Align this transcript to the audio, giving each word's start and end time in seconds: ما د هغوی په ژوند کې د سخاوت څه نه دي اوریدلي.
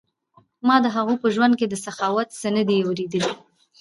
ما 0.67 0.75
د 0.83 0.87
هغوی 0.95 1.17
په 1.21 1.27
ژوند 1.35 1.53
کې 1.59 1.65
د 1.69 1.75
سخاوت 1.85 2.29
څه 2.39 2.47
نه 2.55 2.63
دي 2.67 2.77
اوریدلي. 2.85 3.29